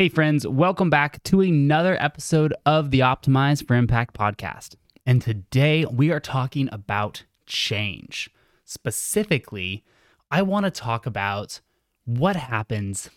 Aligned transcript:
Hey, 0.00 0.08
friends, 0.08 0.46
welcome 0.46 0.88
back 0.88 1.22
to 1.24 1.42
another 1.42 1.94
episode 2.00 2.54
of 2.64 2.90
the 2.90 3.00
Optimize 3.00 3.62
for 3.62 3.76
Impact 3.76 4.16
podcast. 4.16 4.76
And 5.04 5.20
today 5.20 5.84
we 5.84 6.10
are 6.10 6.18
talking 6.18 6.70
about 6.72 7.24
change. 7.44 8.30
Specifically, 8.64 9.84
I 10.30 10.40
want 10.40 10.64
to 10.64 10.70
talk 10.70 11.04
about 11.04 11.60
what 12.06 12.34
happens 12.34 13.10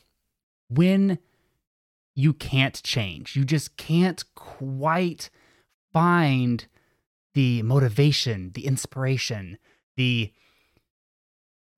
when 0.67 1.19
you 2.15 2.33
can't 2.33 2.83
change. 2.83 3.37
You 3.37 3.45
just 3.45 3.77
can't 3.77 4.21
quite 4.35 5.29
find 5.93 6.67
the 7.33 7.61
motivation, 7.61 8.51
the 8.55 8.65
inspiration, 8.65 9.57
the 9.95 10.33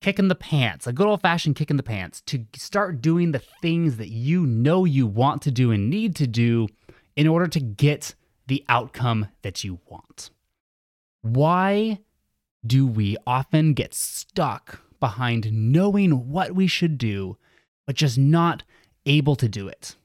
kick 0.05 0.19
in 0.19 0.27
the 0.27 0.35
pants, 0.35 0.85
a 0.85 0.93
good 0.93 1.07
old 1.07 1.19
fashioned 1.19 1.55
kick 1.55 1.71
in 1.71 1.77
the 1.77 1.81
pants 1.81 2.21
to 2.27 2.45
start 2.53 3.01
doing 3.01 3.31
the 3.31 3.39
things 3.39 3.97
that 3.97 4.09
you 4.09 4.45
know 4.45 4.85
you 4.85 5.07
want 5.07 5.41
to 5.41 5.49
do 5.49 5.71
and 5.71 5.89
need 5.89 6.15
to 6.15 6.27
do 6.27 6.67
in 7.15 7.27
order 7.27 7.47
to 7.47 7.59
get 7.59 8.13
the 8.45 8.63
outcome 8.69 9.27
that 9.41 9.63
you 9.63 9.79
want. 9.87 10.29
Why 11.23 12.01
do 12.63 12.85
we 12.85 13.17
often 13.25 13.73
get 13.73 13.95
stuck 13.95 14.79
behind 14.99 15.51
knowing 15.51 16.29
what 16.29 16.53
we 16.53 16.67
should 16.67 16.99
do, 16.99 17.37
but 17.87 17.95
just 17.95 18.15
not 18.15 18.61
able 19.07 19.35
to 19.37 19.49
do 19.49 19.67
it? 19.67 19.95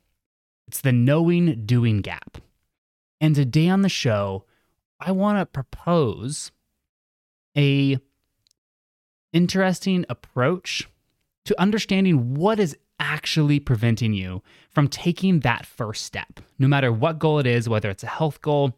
It's 0.67 0.81
the 0.81 0.93
knowing 0.93 1.67
doing 1.67 2.01
gap. 2.01 2.39
And 3.21 3.35
today 3.35 3.69
on 3.69 3.83
the 3.83 3.91
show, 3.91 4.47
I 4.99 5.13
want 5.13 5.41
to 5.41 5.45
propose 5.45 6.53
a 7.55 7.99
interesting 9.33 10.05
approach 10.09 10.89
to 11.45 11.61
understanding 11.61 12.35
what 12.35 12.61
is 12.61 12.77
actually 12.99 13.59
preventing 13.59 14.13
you 14.13 14.43
from 14.71 14.87
taking 14.87 15.41
that 15.41 15.65
first 15.65 16.05
step, 16.05 16.41
no 16.59 16.69
matter 16.69 16.93
what 16.93 17.19
goal 17.19 17.39
it 17.39 17.47
is, 17.47 17.69
whether 17.69 17.91
it's 17.91 18.05
a 18.05 18.09
health 18.09 18.43
goal, 18.43 18.77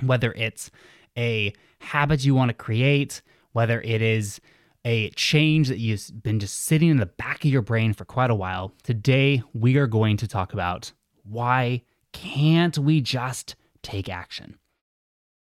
whether 0.00 0.32
it's 0.32 0.70
a 1.16 1.52
habit 1.80 2.24
you 2.24 2.34
want 2.34 2.48
to 2.48 2.54
create, 2.54 3.20
whether 3.52 3.80
it 3.82 4.00
is 4.00 4.40
a 4.84 5.10
change 5.10 5.68
that 5.68 5.78
you've 5.78 6.10
been 6.22 6.40
just 6.40 6.60
sitting 6.60 6.88
in 6.88 6.96
the 6.96 7.06
back 7.06 7.44
of 7.44 7.50
your 7.50 7.62
brain 7.62 7.92
for 7.92 8.04
quite 8.04 8.30
a 8.30 8.34
while. 8.34 8.72
Today, 8.82 9.42
we 9.52 9.76
are 9.76 9.86
going 9.86 10.16
to 10.16 10.26
talk 10.26 10.52
about 10.52 10.92
why 11.22 11.82
can't 12.12 12.78
we 12.78 13.00
just 13.00 13.56
take 13.82 14.08
action? 14.08 14.58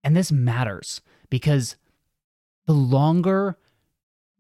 And 0.04 0.16
this 0.16 0.32
matters 0.32 1.02
because 1.30 1.78
the 2.66 2.74
longer 2.74 3.58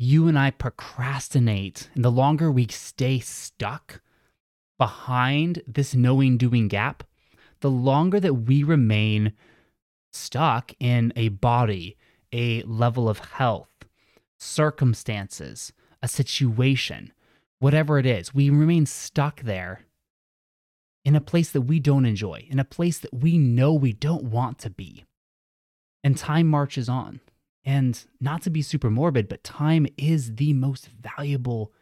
you 0.01 0.29
and 0.29 0.39
I 0.39 0.49
procrastinate, 0.49 1.89
and 1.93 2.05
the 2.05 2.09
longer 2.09 2.49
we 2.49 2.67
stay 2.67 3.19
stuck 3.19 4.01
behind 4.77 5.61
this 5.67 5.93
knowing 5.93 6.37
doing 6.37 6.69
gap, 6.69 7.03
the 7.59 7.69
longer 7.69 8.17
that 8.21 8.33
we 8.33 8.63
remain 8.63 9.33
stuck 10.13 10.71
in 10.79 11.11
a 11.17 11.27
body, 11.27 11.97
a 12.31 12.63
level 12.63 13.09
of 13.09 13.19
health, 13.19 13.85
circumstances, 14.39 15.73
a 16.01 16.07
situation, 16.07 17.11
whatever 17.59 17.99
it 17.99 18.05
is, 18.05 18.33
we 18.33 18.49
remain 18.49 18.85
stuck 18.85 19.41
there 19.41 19.81
in 21.03 21.13
a 21.13 21.21
place 21.21 21.51
that 21.51 21.61
we 21.61 21.77
don't 21.77 22.05
enjoy, 22.05 22.47
in 22.49 22.57
a 22.57 22.63
place 22.63 22.99
that 22.99 23.13
we 23.13 23.37
know 23.37 23.73
we 23.73 23.91
don't 23.91 24.23
want 24.23 24.59
to 24.59 24.69
be. 24.69 25.03
And 26.05 26.17
time 26.17 26.47
marches 26.47 26.87
on. 26.87 27.19
And 27.65 28.03
not 28.19 28.41
to 28.43 28.49
be 28.49 28.61
super 28.61 28.89
morbid, 28.89 29.27
but 29.27 29.43
time 29.43 29.85
is 29.97 30.35
the 30.35 30.53
most 30.53 30.87
valuable 30.87 31.73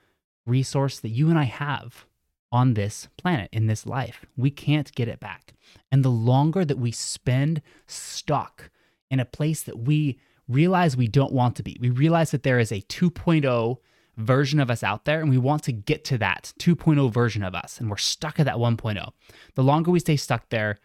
resource 0.45 0.99
that 0.99 1.09
you 1.09 1.29
and 1.29 1.37
I 1.37 1.43
have 1.43 2.05
on 2.51 2.73
this 2.73 3.07
planet, 3.17 3.49
in 3.51 3.67
this 3.67 3.85
life. 3.85 4.25
We 4.35 4.49
can't 4.49 4.93
get 4.95 5.07
it 5.07 5.19
back. 5.19 5.53
And 5.91 6.03
the 6.03 6.09
longer 6.09 6.65
that 6.65 6.79
we 6.79 6.91
spend 6.91 7.61
stuck 7.85 8.69
in 9.11 9.19
a 9.19 9.25
place 9.25 9.61
that 9.63 9.79
we 9.79 10.19
realize 10.47 10.95
we 10.95 11.07
don't 11.07 11.33
want 11.33 11.55
to 11.57 11.63
be, 11.63 11.77
we 11.79 11.89
realize 11.89 12.31
that 12.31 12.43
there 12.43 12.59
is 12.59 12.71
a 12.71 12.81
2.0 12.81 13.77
version 14.17 14.59
of 14.59 14.71
us 14.71 14.81
out 14.81 15.05
there 15.05 15.21
and 15.21 15.29
we 15.29 15.37
want 15.37 15.63
to 15.63 15.71
get 15.71 16.03
to 16.05 16.17
that 16.17 16.53
2.0 16.59 17.11
version 17.11 17.43
of 17.43 17.53
us 17.53 17.79
and 17.79 17.89
we're 17.89 17.97
stuck 17.97 18.39
at 18.39 18.45
that 18.45 18.55
1.0. 18.55 19.11
The 19.55 19.63
longer 19.63 19.91
we 19.91 19.99
stay 19.99 20.15
stuck 20.15 20.49
there, 20.49 20.79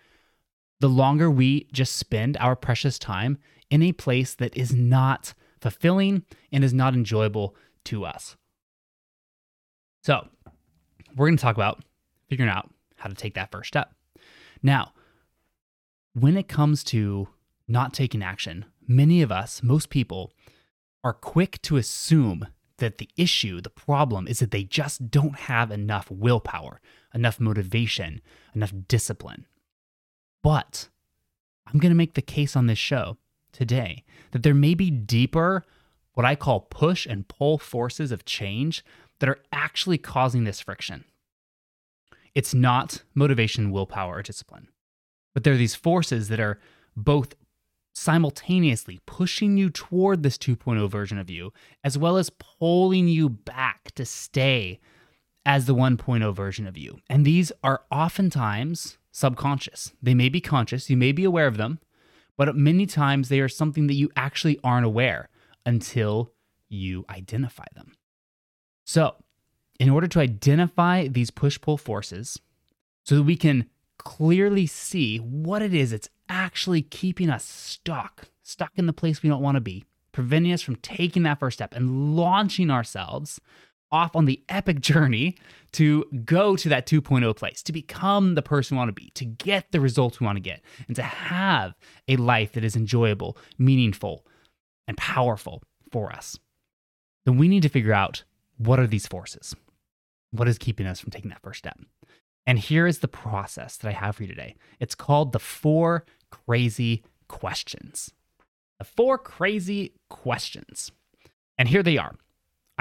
the 0.81 0.89
longer 0.89 1.31
we 1.31 1.69
just 1.73 1.97
spend 1.97 2.37
our 2.39 2.57
precious 2.57 2.99
time 2.99 3.39
in 3.73 3.83
a 3.83 3.93
place 3.93 4.35
that 4.35 4.55
is 4.55 4.75
not 4.75 5.33
fulfilling 5.59 6.25
and 6.53 6.63
is 6.63 6.75
not 6.75 6.93
enjoyable 6.93 7.57
to 7.85 8.05
us. 8.05 8.37
So, 10.05 10.29
we're 11.17 11.27
going 11.29 11.39
to 11.39 11.43
talk 11.43 11.57
about 11.57 11.83
figuring 12.29 12.51
out 12.51 12.69
how 12.97 13.09
to 13.09 13.15
take 13.15 13.33
that 13.35 13.51
first 13.51 13.69
step. 13.69 13.95
Now, 14.63 14.93
when 16.13 16.37
it 16.37 16.49
comes 16.49 16.85
to 16.85 17.29
not 17.67 17.95
taking 17.95 18.23
action, 18.23 18.67
many 18.87 19.23
of 19.23 19.33
us, 19.33 19.63
most 19.63 19.89
people, 19.89 20.35
are 21.03 21.15
quick 21.15 21.61
to 21.63 21.79
assume 21.79 22.47
that 22.77 22.99
the 22.99 23.09
issue, 23.17 23.63
the 23.63 23.71
problem, 23.71 24.29
is 24.29 24.41
that 24.41 24.51
they 24.51 24.65
just 24.65 25.11
don't 25.11 25.39
have 25.39 25.71
enough 25.71 26.11
willpower, 26.11 26.79
enough 27.15 27.41
motivation, 27.41 28.21
enough 28.55 28.73
discipline. 28.87 29.47
But 30.43 30.91
I'm 31.67 31.81
going 31.81 31.91
to 31.91 31.97
make 31.97 32.15
the 32.15 32.21
case 32.21 32.55
on 32.55 32.67
this 32.67 32.79
show 32.79 33.17
today 33.53 34.05
that 34.33 34.43
there 34.43 34.55
may 34.55 34.75
be 34.75 34.91
deeper, 34.91 35.65
what 36.15 36.27
I 36.27 36.35
call 36.35 36.61
push 36.61 37.07
and 37.07 37.29
pull 37.29 37.59
forces 37.59 38.13
of 38.13 38.25
change 38.25 38.85
that 39.21 39.29
are 39.29 39.41
actually 39.53 39.99
causing 39.99 40.45
this 40.45 40.61
friction. 40.61 41.05
It's 42.35 42.55
not 42.55 43.03
motivation, 43.15 43.71
willpower, 43.71 44.19
or 44.19 44.23
discipline, 44.23 44.69
but 45.35 45.45
there 45.45 45.53
are 45.53 45.59
these 45.59 45.75
forces 45.75 46.29
that 46.29 46.41
are 46.41 46.59
both 46.97 47.35
simultaneously 47.95 49.01
pushing 49.07 49.57
you 49.57 49.71
toward 49.71 50.23
this 50.23 50.39
2.0 50.39 50.91
version 50.91 51.19
of 51.19 51.29
you, 51.29 51.53
as 51.85 51.99
well 51.99 52.17
as 52.17 52.31
pulling 52.31 53.07
you 53.07 53.29
back 53.29 53.93
to 53.95 54.05
stay 54.05 54.81
as 55.45 55.67
the 55.67 55.75
1.0 55.75 56.35
version 56.35 56.67
of 56.67 56.79
you. 56.79 56.99
And 57.11 57.25
these 57.25 57.53
are 57.63 57.83
oftentimes 57.91 58.99
subconscious. 59.11 59.93
They 60.03 60.15
may 60.15 60.29
be 60.29 60.41
conscious, 60.41 60.89
you 60.89 60.97
may 60.97 61.13
be 61.13 61.25
aware 61.25 61.47
of 61.47 61.59
them, 61.59 61.81
but 62.37 62.55
many 62.57 62.87
times 62.87 63.29
they 63.29 63.41
are 63.41 63.49
something 63.49 63.87
that 63.87 63.95
you 63.95 64.11
actually 64.17 64.59
aren't 64.65 64.87
aware 64.87 65.29
until 65.65 66.33
you 66.69 67.05
identify 67.11 67.67
them. 67.75 67.93
So, 68.85 69.17
in 69.79 69.91
order 69.91 70.07
to 70.09 70.21
identify 70.21 71.09
these 71.09 71.31
push 71.31 71.61
pull 71.61 71.77
forces, 71.77 72.39
so 73.05 73.17
that 73.17 73.23
we 73.25 73.37
can 73.37 73.67
clearly 73.99 74.67
see 74.67 75.19
what 75.19 75.63
it 75.63 75.75
is 75.75 75.91
that's 75.91 76.09
actually 76.29 76.83
keeping 76.83 77.31
us 77.31 77.45
stuck, 77.45 78.29
stuck 78.43 78.73
in 78.77 78.87
the 78.87 78.93
place 78.93 79.23
we 79.23 79.29
don't 79.29 79.43
want 79.43 79.57
to 79.57 79.61
be, 79.61 79.85
preventing 80.13 80.53
us 80.53 80.63
from 80.63 80.77
taking 80.77 81.23
that 81.25 81.39
first 81.39 81.59
step 81.59 81.75
and 81.75 82.17
launching 82.17 82.71
ourselves 82.71 83.41
off 83.93 84.17
on 84.17 84.25
the 84.25 84.43
epic 84.49 84.81
journey 84.81 85.37
to 85.73 86.05
go 86.25 86.57
to 86.57 86.69
that 86.69 86.87
2.0 86.87 87.37
place, 87.37 87.63
to 87.63 87.73
become 87.73 88.35
the 88.35 88.43
person 88.43 88.77
we 88.77 88.79
want 88.79 88.89
to 88.89 88.93
be, 88.93 89.11
to 89.15 89.25
get 89.25 89.71
the 89.71 89.81
results 89.81 90.19
we 90.19 90.27
want 90.27 90.37
to 90.37 90.43
get, 90.43 90.63
and 90.87 90.97
to 90.97 91.03
have 91.03 91.75
a 92.09 92.17
life 92.17 92.53
that 92.53 92.65
is 92.65 92.75
enjoyable, 92.75 93.37
meaningful, 93.59 94.27
and 94.89 94.97
powerful 94.97 95.63
for 95.91 96.13
us, 96.13 96.39
then 97.25 97.37
we 97.37 97.49
need 97.49 97.63
to 97.63 97.69
figure 97.69 97.93
out 97.93 98.25
what 98.57 98.81
are 98.81 98.87
these 98.87 99.07
forces? 99.07 99.55
What 100.31 100.49
is 100.49 100.59
keeping 100.59 100.87
us 100.87 101.01
from 101.01 101.11
taking 101.11 101.31
that 101.31 101.43
first 101.43 101.59
step? 101.59 101.79
And 102.47 102.59
here 102.59 102.87
is 102.87 102.99
the 102.99 103.09
process 103.09 103.77
that 103.77 103.89
I 103.89 103.93
have 103.93 104.17
for 104.17 104.25
you 104.25 104.29
today. 104.29 104.57
It's 104.81 104.95
called 104.95 105.33
the 105.33 105.39
four 105.39 106.05
crazy 106.31 107.05
questions. 107.29 108.11
The 108.79 108.85
four 108.85 109.19
crazy 109.19 109.93
questions. 110.11 110.91
And 111.57 111.69
here 111.69 111.83
they 111.83 111.99
are. 111.99 112.17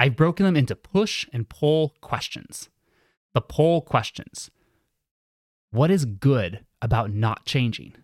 I've 0.02 0.16
broken 0.16 0.44
them 0.44 0.56
into 0.56 0.74
push 0.74 1.28
and 1.32 1.48
pull 1.48 1.94
questions. 2.00 2.68
The 3.34 3.40
pull 3.40 3.82
questions 3.82 4.50
What 5.70 5.92
is 5.92 6.04
good 6.04 6.64
about 6.82 7.12
not 7.12 7.44
changing? 7.44 7.94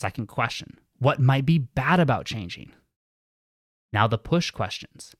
Second 0.00 0.26
question 0.26 0.76
What 0.98 1.20
might 1.20 1.46
be 1.46 1.58
bad 1.58 2.00
about 2.00 2.26
changing? 2.26 2.72
Now, 3.92 4.08
the 4.08 4.18
push 4.18 4.50
questions 4.50 5.14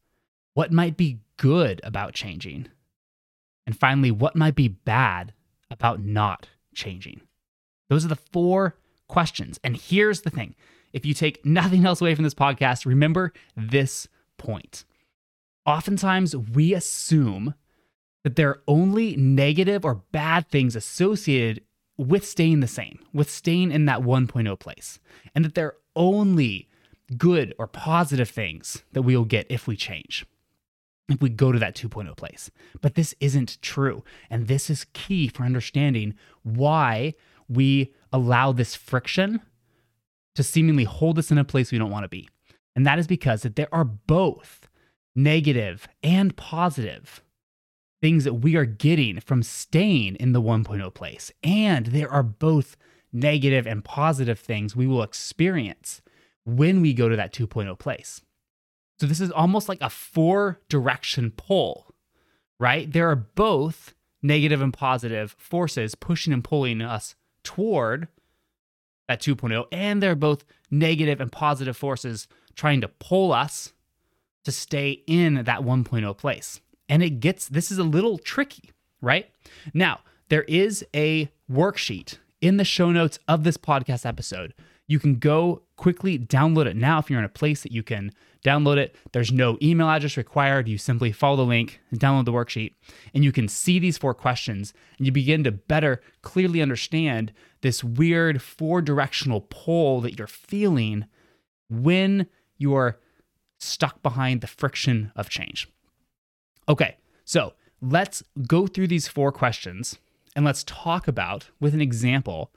What 0.54 0.72
might 0.72 0.96
be 0.96 1.20
good 1.36 1.80
about 1.84 2.12
changing? 2.12 2.66
And 3.68 3.78
finally, 3.78 4.10
what 4.10 4.34
might 4.34 4.56
be 4.56 4.66
bad 4.66 5.32
about 5.70 6.02
not 6.02 6.48
changing? 6.74 7.20
Those 7.88 8.04
are 8.04 8.08
the 8.08 8.16
four 8.16 8.78
questions. 9.06 9.60
And 9.62 9.76
here's 9.76 10.22
the 10.22 10.30
thing 10.30 10.56
if 10.92 11.06
you 11.06 11.14
take 11.14 11.46
nothing 11.46 11.86
else 11.86 12.00
away 12.00 12.16
from 12.16 12.24
this 12.24 12.34
podcast, 12.34 12.84
remember 12.84 13.32
this 13.54 14.08
point 14.38 14.84
oftentimes 15.66 16.36
we 16.36 16.72
assume 16.74 17.54
that 18.24 18.36
there 18.36 18.50
are 18.50 18.62
only 18.66 19.16
negative 19.16 19.84
or 19.84 20.02
bad 20.12 20.48
things 20.48 20.74
associated 20.76 21.62
with 21.98 22.26
staying 22.26 22.60
the 22.60 22.66
same, 22.66 22.98
with 23.12 23.30
staying 23.30 23.72
in 23.72 23.86
that 23.86 24.00
1.0 24.00 24.58
place, 24.58 24.98
and 25.34 25.44
that 25.44 25.54
there 25.54 25.66
are 25.66 25.76
only 25.94 26.68
good 27.16 27.54
or 27.58 27.66
positive 27.66 28.28
things 28.28 28.82
that 28.92 29.02
we 29.02 29.16
will 29.16 29.24
get 29.24 29.46
if 29.48 29.66
we 29.66 29.76
change. 29.76 30.26
if 31.08 31.20
we 31.20 31.28
go 31.28 31.52
to 31.52 31.58
that 31.58 31.74
2.0 31.76 32.16
place. 32.16 32.50
But 32.80 32.94
this 32.94 33.14
isn't 33.20 33.60
true. 33.62 34.02
And 34.28 34.48
this 34.48 34.68
is 34.68 34.86
key 34.92 35.28
for 35.28 35.44
understanding 35.44 36.14
why 36.42 37.14
we 37.48 37.92
allow 38.12 38.52
this 38.52 38.74
friction 38.74 39.40
to 40.34 40.42
seemingly 40.42 40.84
hold 40.84 41.18
us 41.18 41.30
in 41.30 41.38
a 41.38 41.44
place 41.44 41.70
we 41.70 41.78
don't 41.78 41.90
want 41.90 42.04
to 42.04 42.08
be. 42.08 42.28
And 42.74 42.84
that 42.86 42.98
is 42.98 43.06
because 43.06 43.42
that 43.42 43.56
there 43.56 43.72
are 43.72 43.84
both 43.84 44.68
negative 45.16 45.88
and 46.02 46.36
positive 46.36 47.22
things 48.02 48.24
that 48.24 48.34
we 48.34 48.54
are 48.54 48.66
getting 48.66 49.18
from 49.18 49.42
staying 49.42 50.14
in 50.16 50.32
the 50.32 50.42
1.0 50.42 50.94
place. 50.94 51.32
And 51.42 51.86
there 51.86 52.10
are 52.10 52.22
both 52.22 52.76
negative 53.12 53.66
and 53.66 53.82
positive 53.82 54.38
things 54.38 54.76
we 54.76 54.86
will 54.86 55.02
experience 55.02 56.02
when 56.44 56.82
we 56.82 56.92
go 56.92 57.08
to 57.08 57.16
that 57.16 57.32
2.0 57.32 57.78
place. 57.78 58.20
So 59.00 59.06
this 59.06 59.20
is 59.20 59.30
almost 59.30 59.68
like 59.68 59.80
a 59.80 59.90
four 59.90 60.60
direction 60.68 61.32
pull, 61.36 61.94
right? 62.60 62.90
There 62.90 63.10
are 63.10 63.16
both 63.16 63.94
negative 64.22 64.60
and 64.60 64.72
positive 64.72 65.34
forces 65.38 65.94
pushing 65.94 66.32
and 66.32 66.44
pulling 66.44 66.82
us 66.82 67.14
toward 67.42 68.08
that 69.08 69.20
2.0, 69.20 69.66
and 69.70 70.02
they're 70.02 70.16
both 70.16 70.44
negative 70.70 71.20
and 71.20 71.30
positive 71.30 71.76
forces 71.76 72.26
trying 72.54 72.80
to 72.80 72.88
pull 72.88 73.32
us 73.32 73.72
to 74.46 74.52
stay 74.52 75.02
in 75.08 75.34
that 75.44 75.60
1.0 75.60 76.16
place. 76.16 76.60
And 76.88 77.02
it 77.02 77.18
gets 77.20 77.48
this 77.48 77.72
is 77.72 77.78
a 77.78 77.84
little 77.84 78.16
tricky, 78.16 78.70
right? 79.00 79.28
Now, 79.74 80.00
there 80.28 80.44
is 80.44 80.84
a 80.94 81.30
worksheet 81.50 82.18
in 82.40 82.56
the 82.56 82.64
show 82.64 82.92
notes 82.92 83.18
of 83.26 83.42
this 83.42 83.56
podcast 83.56 84.06
episode. 84.06 84.54
You 84.86 85.00
can 85.00 85.16
go 85.16 85.62
quickly 85.74 86.16
download 86.16 86.66
it 86.66 86.76
now 86.76 87.00
if 87.00 87.10
you're 87.10 87.18
in 87.18 87.24
a 87.24 87.28
place 87.28 87.64
that 87.64 87.72
you 87.72 87.82
can 87.82 88.12
download 88.44 88.76
it. 88.76 88.94
There's 89.10 89.32
no 89.32 89.58
email 89.60 89.88
address 89.88 90.16
required. 90.16 90.68
You 90.68 90.78
simply 90.78 91.10
follow 91.10 91.38
the 91.38 91.42
link 91.42 91.80
and 91.90 91.98
download 91.98 92.24
the 92.24 92.32
worksheet, 92.32 92.74
and 93.12 93.24
you 93.24 93.32
can 93.32 93.48
see 93.48 93.80
these 93.80 93.98
four 93.98 94.14
questions 94.14 94.72
and 94.96 95.06
you 95.06 95.12
begin 95.12 95.42
to 95.42 95.50
better 95.50 96.00
clearly 96.22 96.62
understand 96.62 97.32
this 97.62 97.82
weird 97.82 98.40
four 98.40 98.80
directional 98.80 99.40
pull 99.40 100.00
that 100.02 100.16
you're 100.16 100.28
feeling 100.28 101.06
when 101.68 102.28
you're 102.58 103.00
stuck 103.58 104.02
behind 104.02 104.40
the 104.40 104.46
friction 104.46 105.12
of 105.16 105.28
change. 105.28 105.68
Okay, 106.68 106.96
so 107.24 107.54
let's 107.80 108.22
go 108.46 108.66
through 108.66 108.88
these 108.88 109.08
four 109.08 109.32
questions 109.32 109.98
and 110.34 110.44
let's 110.44 110.64
talk 110.64 111.08
about, 111.08 111.50
with 111.60 111.74
an 111.74 111.80
example, 111.80 112.52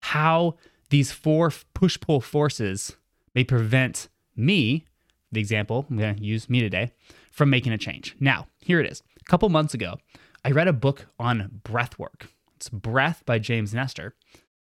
how 0.00 0.56
these 0.88 1.12
four 1.12 1.52
push 1.74 1.98
pull 2.00 2.20
forces 2.20 2.96
may 3.34 3.44
prevent 3.44 4.08
me, 4.34 4.86
the 5.30 5.40
example, 5.40 5.86
I'm 5.90 5.98
going 5.98 6.16
to 6.16 6.24
use 6.24 6.48
me 6.48 6.60
today, 6.60 6.92
from 7.30 7.50
making 7.50 7.72
a 7.72 7.78
change. 7.78 8.16
Now, 8.18 8.46
here 8.58 8.80
it 8.80 8.90
is. 8.90 9.02
A 9.20 9.24
couple 9.24 9.48
months 9.48 9.74
ago, 9.74 9.96
I 10.44 10.50
read 10.50 10.68
a 10.68 10.72
book 10.72 11.06
on 11.18 11.60
breath 11.62 11.98
work. 11.98 12.28
It's 12.56 12.68
Breath 12.68 13.22
by 13.26 13.38
James 13.38 13.74
Nestor. 13.74 14.14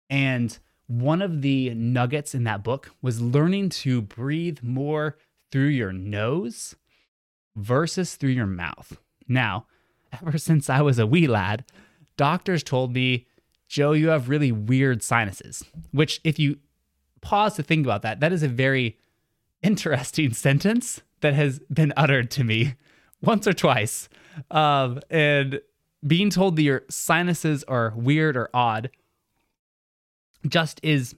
And 0.10 0.58
one 0.88 1.22
of 1.22 1.42
the 1.42 1.74
nuggets 1.74 2.36
in 2.36 2.44
that 2.44 2.64
book 2.64 2.92
was 3.02 3.20
learning 3.20 3.70
to 3.70 4.02
breathe 4.02 4.60
more 4.62 5.18
through 5.56 5.68
your 5.68 5.94
nose 5.94 6.76
versus 7.56 8.18
through 8.18 8.32
your 8.32 8.46
mouth. 8.46 8.98
Now, 9.26 9.68
ever 10.22 10.38
since 10.38 10.70
I 10.70 10.82
was 10.82 11.00
a 11.00 11.08
wee 11.08 11.28
lad, 11.28 11.64
doctors 12.18 12.62
told 12.62 12.94
me, 12.94 13.26
Joe, 13.70 13.94
you 13.94 14.10
have 14.10 14.28
really 14.28 14.52
weird 14.52 15.02
sinuses, 15.02 15.64
which, 15.92 16.20
if 16.26 16.40
you 16.40 16.58
pause 17.22 17.56
to 17.56 17.64
think 17.64 17.86
about 17.86 18.02
that, 18.02 18.20
that 18.20 18.34
is 18.34 18.44
a 18.44 18.50
very 18.50 18.98
interesting 19.64 20.34
sentence 20.48 21.02
that 21.22 21.34
has 21.34 21.60
been 21.72 21.94
uttered 21.96 22.32
to 22.32 22.44
me 22.44 22.74
once 23.22 23.48
or 23.48 23.54
twice. 23.54 24.10
Um, 24.52 25.00
and 25.10 25.62
being 26.06 26.32
told 26.32 26.58
that 26.58 26.64
your 26.64 26.84
sinuses 26.90 27.64
are 27.64 27.94
weird 27.96 28.36
or 28.36 28.50
odd 28.54 28.90
just 30.46 30.82
is 30.84 31.16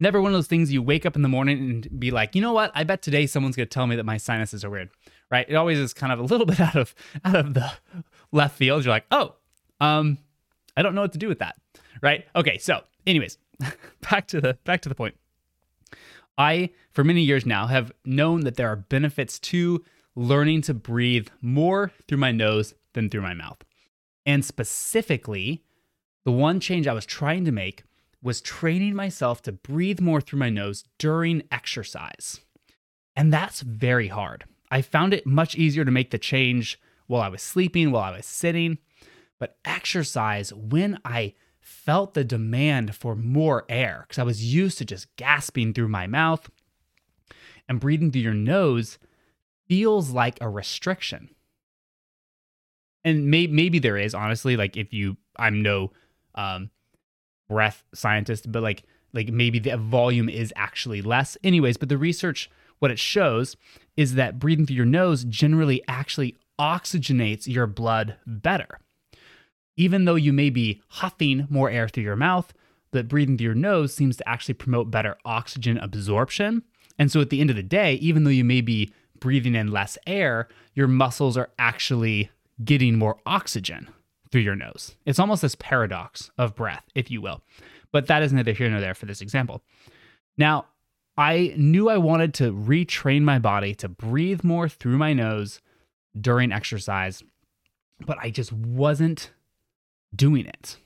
never 0.00 0.20
one 0.20 0.32
of 0.32 0.36
those 0.36 0.46
things 0.46 0.72
you 0.72 0.82
wake 0.82 1.06
up 1.06 1.14
in 1.14 1.22
the 1.22 1.28
morning 1.28 1.58
and 1.58 2.00
be 2.00 2.10
like, 2.10 2.34
you 2.34 2.42
know 2.42 2.52
what? 2.52 2.72
I 2.74 2.84
bet 2.84 3.02
today 3.02 3.26
someone's 3.26 3.56
going 3.56 3.68
to 3.68 3.72
tell 3.72 3.86
me 3.86 3.96
that 3.96 4.04
my 4.04 4.16
sinuses 4.16 4.64
are 4.64 4.70
weird, 4.70 4.90
right? 5.30 5.46
It 5.48 5.54
always 5.54 5.78
is 5.78 5.92
kind 5.92 6.12
of 6.12 6.18
a 6.18 6.22
little 6.22 6.46
bit 6.46 6.60
out 6.60 6.76
of 6.76 6.94
out 7.24 7.36
of 7.36 7.54
the 7.54 7.70
left 8.32 8.56
field. 8.56 8.84
You're 8.84 8.94
like, 8.94 9.06
oh, 9.10 9.34
um, 9.80 10.18
I 10.76 10.82
don't 10.82 10.94
know 10.94 11.02
what 11.02 11.12
to 11.12 11.18
do 11.18 11.28
with 11.28 11.38
that, 11.40 11.56
right? 12.02 12.26
Okay, 12.34 12.58
so 12.58 12.82
anyways, 13.06 13.38
back 14.10 14.26
to 14.28 14.40
the 14.40 14.58
back 14.64 14.80
to 14.82 14.88
the 14.88 14.94
point. 14.94 15.14
I, 16.38 16.70
for 16.90 17.04
many 17.04 17.20
years 17.20 17.44
now, 17.44 17.66
have 17.66 17.92
known 18.04 18.40
that 18.42 18.56
there 18.56 18.68
are 18.68 18.76
benefits 18.76 19.38
to 19.40 19.84
learning 20.16 20.62
to 20.62 20.74
breathe 20.74 21.28
more 21.42 21.92
through 22.08 22.18
my 22.18 22.32
nose 22.32 22.72
than 22.94 23.10
through 23.10 23.20
my 23.20 23.34
mouth. 23.34 23.58
And 24.24 24.44
specifically, 24.44 25.62
the 26.24 26.32
one 26.32 26.60
change 26.60 26.86
I 26.86 26.92
was 26.94 27.04
trying 27.04 27.44
to 27.44 27.52
make 27.52 27.84
was 28.22 28.40
training 28.40 28.94
myself 28.94 29.42
to 29.42 29.52
breathe 29.52 30.00
more 30.00 30.20
through 30.20 30.38
my 30.38 30.50
nose 30.50 30.84
during 30.98 31.42
exercise. 31.50 32.40
And 33.16 33.32
that's 33.32 33.60
very 33.62 34.08
hard. 34.08 34.44
I 34.70 34.82
found 34.82 35.14
it 35.14 35.26
much 35.26 35.56
easier 35.56 35.84
to 35.84 35.90
make 35.90 36.10
the 36.10 36.18
change 36.18 36.78
while 37.06 37.22
I 37.22 37.28
was 37.28 37.42
sleeping, 37.42 37.90
while 37.90 38.04
I 38.04 38.16
was 38.16 38.26
sitting. 38.26 38.78
But 39.38 39.56
exercise, 39.64 40.52
when 40.52 40.98
I 41.04 41.34
felt 41.60 42.14
the 42.14 42.24
demand 42.24 42.94
for 42.94 43.16
more 43.16 43.64
air, 43.68 44.04
because 44.06 44.18
I 44.18 44.24
was 44.24 44.54
used 44.54 44.78
to 44.78 44.84
just 44.84 45.14
gasping 45.16 45.72
through 45.72 45.88
my 45.88 46.06
mouth 46.06 46.50
and 47.68 47.80
breathing 47.80 48.10
through 48.10 48.22
your 48.22 48.34
nose, 48.34 48.98
feels 49.66 50.10
like 50.10 50.38
a 50.40 50.48
restriction. 50.48 51.30
And 53.02 53.30
may, 53.30 53.46
maybe 53.46 53.78
there 53.78 53.96
is, 53.96 54.14
honestly, 54.14 54.56
like 54.56 54.76
if 54.76 54.92
you, 54.92 55.16
I'm 55.36 55.62
no 55.62 55.92
um, 56.34 56.70
breath 57.50 57.84
scientist, 57.92 58.50
but 58.50 58.62
like 58.62 58.84
like 59.12 59.28
maybe 59.28 59.58
the 59.58 59.76
volume 59.76 60.28
is 60.28 60.52
actually 60.56 61.02
less. 61.02 61.36
Anyways, 61.42 61.76
but 61.76 61.88
the 61.88 61.98
research 61.98 62.48
what 62.78 62.92
it 62.92 62.98
shows 62.98 63.56
is 63.96 64.14
that 64.14 64.38
breathing 64.38 64.64
through 64.64 64.76
your 64.76 64.86
nose 64.86 65.24
generally 65.24 65.82
actually 65.86 66.38
oxygenates 66.58 67.46
your 67.46 67.66
blood 67.66 68.16
better. 68.26 68.78
Even 69.76 70.04
though 70.04 70.14
you 70.14 70.32
may 70.32 70.48
be 70.48 70.80
huffing 70.88 71.46
more 71.50 71.68
air 71.68 71.88
through 71.88 72.04
your 72.04 72.16
mouth, 72.16 72.54
that 72.92 73.08
breathing 73.08 73.36
through 73.36 73.46
your 73.46 73.54
nose 73.54 73.92
seems 73.92 74.16
to 74.16 74.28
actually 74.28 74.54
promote 74.54 74.90
better 74.90 75.16
oxygen 75.24 75.76
absorption. 75.78 76.62
And 76.98 77.10
so 77.10 77.20
at 77.20 77.30
the 77.30 77.40
end 77.40 77.50
of 77.50 77.56
the 77.56 77.62
day, 77.62 77.94
even 77.94 78.24
though 78.24 78.30
you 78.30 78.44
may 78.44 78.60
be 78.60 78.92
breathing 79.18 79.54
in 79.54 79.72
less 79.72 79.98
air, 80.06 80.48
your 80.74 80.88
muscles 80.88 81.36
are 81.36 81.50
actually 81.58 82.30
getting 82.64 82.96
more 82.96 83.18
oxygen 83.26 83.88
through 84.30 84.42
your 84.42 84.56
nose. 84.56 84.96
It's 85.04 85.18
almost 85.18 85.42
this 85.42 85.54
paradox 85.56 86.30
of 86.38 86.54
breath, 86.54 86.84
if 86.94 87.10
you 87.10 87.20
will. 87.20 87.42
But 87.92 88.06
that 88.06 88.22
is 88.22 88.32
neither 88.32 88.52
here 88.52 88.70
nor 88.70 88.80
there 88.80 88.94
for 88.94 89.06
this 89.06 89.20
example. 89.20 89.62
Now, 90.36 90.66
I 91.16 91.54
knew 91.56 91.88
I 91.88 91.98
wanted 91.98 92.32
to 92.34 92.52
retrain 92.52 93.22
my 93.22 93.38
body 93.38 93.74
to 93.76 93.88
breathe 93.88 94.44
more 94.44 94.68
through 94.68 94.96
my 94.98 95.12
nose 95.12 95.60
during 96.18 96.52
exercise, 96.52 97.22
but 98.06 98.18
I 98.20 98.30
just 98.30 98.52
wasn't 98.52 99.32
doing 100.14 100.46
it. 100.46 100.76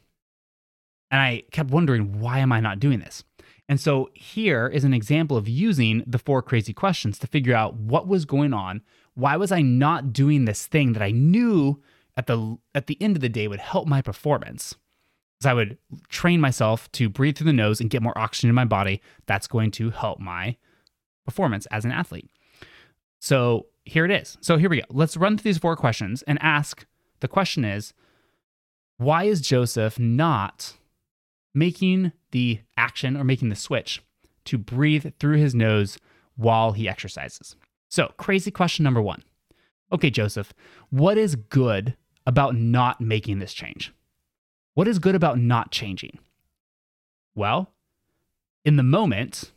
And 1.10 1.20
I 1.20 1.44
kept 1.52 1.70
wondering, 1.70 2.18
why 2.18 2.40
am 2.40 2.50
I 2.50 2.60
not 2.60 2.80
doing 2.80 2.98
this? 2.98 3.22
And 3.68 3.80
so 3.80 4.10
here 4.14 4.66
is 4.66 4.84
an 4.84 4.92
example 4.92 5.36
of 5.36 5.48
using 5.48 6.02
the 6.06 6.18
four 6.18 6.42
crazy 6.42 6.72
questions 6.72 7.18
to 7.18 7.26
figure 7.26 7.54
out 7.54 7.74
what 7.74 8.08
was 8.08 8.24
going 8.24 8.52
on. 8.52 8.82
Why 9.14 9.36
was 9.36 9.52
I 9.52 9.62
not 9.62 10.12
doing 10.12 10.44
this 10.44 10.66
thing 10.66 10.92
that 10.94 11.02
I 11.02 11.12
knew 11.12 11.80
at 12.16 12.26
the 12.26 12.58
at 12.74 12.86
the 12.86 13.00
end 13.00 13.16
of 13.16 13.20
the 13.20 13.28
day 13.28 13.48
would 13.48 13.60
help 13.60 13.86
my 13.86 14.02
performance. 14.02 14.74
As 15.42 15.46
I 15.46 15.54
would 15.54 15.78
train 16.08 16.40
myself 16.40 16.90
to 16.92 17.08
breathe 17.08 17.36
through 17.36 17.46
the 17.46 17.52
nose 17.52 17.80
and 17.80 17.90
get 17.90 18.02
more 18.02 18.16
oxygen 18.16 18.48
in 18.48 18.54
my 18.54 18.64
body, 18.64 19.02
that's 19.26 19.46
going 19.46 19.72
to 19.72 19.90
help 19.90 20.20
my 20.20 20.56
performance 21.24 21.66
as 21.66 21.84
an 21.84 21.92
athlete. 21.92 22.30
So 23.20 23.66
here 23.84 24.04
it 24.04 24.10
is. 24.10 24.38
So 24.40 24.56
here 24.56 24.68
we 24.70 24.78
go. 24.78 24.86
Let's 24.90 25.16
run 25.16 25.36
through 25.36 25.50
these 25.50 25.58
four 25.58 25.76
questions 25.76 26.22
and 26.22 26.38
ask 26.40 26.86
the 27.20 27.28
question 27.28 27.64
is 27.64 27.92
why 28.96 29.24
is 29.24 29.40
Joseph 29.40 29.98
not 29.98 30.74
making 31.52 32.12
the 32.30 32.60
action 32.76 33.16
or 33.16 33.24
making 33.24 33.48
the 33.48 33.56
switch 33.56 34.02
to 34.44 34.58
breathe 34.58 35.12
through 35.18 35.38
his 35.38 35.54
nose 35.54 35.98
while 36.36 36.72
he 36.72 36.88
exercises? 36.88 37.56
So, 37.88 38.12
crazy 38.16 38.50
question 38.50 38.82
number 38.82 39.02
one. 39.02 39.22
Okay, 39.92 40.10
Joseph, 40.10 40.52
what 40.90 41.18
is 41.18 41.36
good 41.36 41.96
about 42.26 42.56
not 42.56 43.00
making 43.00 43.38
this 43.38 43.52
change? 43.52 43.92
What 44.74 44.88
is 44.88 44.98
good 44.98 45.14
about 45.14 45.38
not 45.38 45.70
changing? 45.70 46.18
Well, 47.34 47.72
in 48.64 48.76
the 48.76 48.82
moment, 48.82 49.52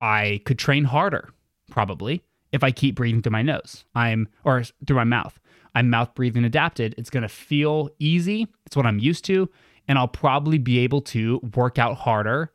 I 0.00 0.40
could 0.44 0.58
train 0.58 0.84
harder, 0.84 1.30
probably, 1.70 2.22
if 2.52 2.62
I 2.62 2.70
keep 2.70 2.94
breathing 2.94 3.22
through 3.22 3.32
my 3.32 3.42
nose. 3.42 3.84
I'm 3.94 4.28
or 4.44 4.62
through 4.86 4.96
my 4.96 5.04
mouth. 5.04 5.38
I'm 5.74 5.90
mouth 5.90 6.14
breathing 6.14 6.44
adapted. 6.44 6.94
It's 6.96 7.10
going 7.10 7.22
to 7.22 7.28
feel 7.28 7.90
easy. 7.98 8.46
It's 8.66 8.76
what 8.76 8.86
I'm 8.86 8.98
used 8.98 9.24
to, 9.26 9.50
and 9.88 9.98
I'll 9.98 10.08
probably 10.08 10.58
be 10.58 10.78
able 10.78 11.00
to 11.02 11.40
work 11.54 11.78
out 11.78 11.96
harder 11.96 12.52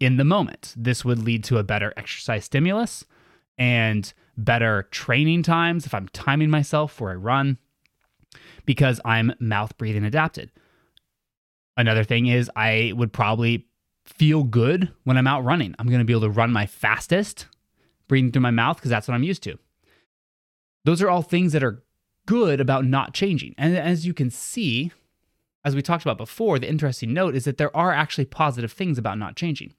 in 0.00 0.16
the 0.16 0.24
moment. 0.24 0.74
This 0.76 1.04
would 1.04 1.20
lead 1.20 1.44
to 1.44 1.58
a 1.58 1.64
better 1.64 1.92
exercise 1.96 2.44
stimulus 2.44 3.04
and 3.58 4.12
better 4.36 4.86
training 4.90 5.42
times 5.42 5.86
if 5.86 5.94
I'm 5.94 6.08
timing 6.08 6.50
myself 6.50 6.92
for 6.92 7.12
a 7.12 7.18
run 7.18 7.58
because 8.64 9.00
I'm 9.04 9.32
mouth 9.38 9.76
breathing 9.78 10.04
adapted. 10.04 10.50
Another 11.76 12.04
thing 12.04 12.26
is, 12.26 12.50
I 12.56 12.92
would 12.96 13.12
probably 13.12 13.66
feel 14.04 14.44
good 14.44 14.90
when 15.04 15.16
I'm 15.16 15.26
out 15.26 15.44
running. 15.44 15.74
I'm 15.78 15.88
going 15.88 15.98
to 15.98 16.04
be 16.04 16.12
able 16.12 16.22
to 16.22 16.30
run 16.30 16.52
my 16.52 16.66
fastest 16.66 17.46
breathing 18.08 18.32
through 18.32 18.42
my 18.42 18.50
mouth 18.50 18.76
because 18.76 18.90
that's 18.90 19.08
what 19.08 19.14
I'm 19.14 19.22
used 19.22 19.42
to. 19.44 19.58
Those 20.84 21.02
are 21.02 21.10
all 21.10 21.22
things 21.22 21.52
that 21.52 21.64
are 21.64 21.82
good 22.26 22.60
about 22.60 22.84
not 22.84 23.14
changing. 23.14 23.54
And 23.58 23.76
as 23.76 24.06
you 24.06 24.14
can 24.14 24.30
see, 24.30 24.92
as 25.64 25.74
we 25.74 25.82
talked 25.82 26.04
about 26.04 26.18
before, 26.18 26.58
the 26.58 26.68
interesting 26.68 27.12
note 27.12 27.34
is 27.34 27.44
that 27.44 27.58
there 27.58 27.76
are 27.76 27.92
actually 27.92 28.26
positive 28.26 28.72
things 28.72 28.98
about 28.98 29.18
not 29.18 29.36
changing. 29.36 29.74